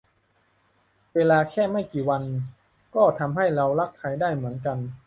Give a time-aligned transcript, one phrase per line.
[1.15, 2.23] เวลาแค่ไม่กี่วัน
[2.95, 4.77] ก็ทำให้เรารักใคร ได้เหมือนกัน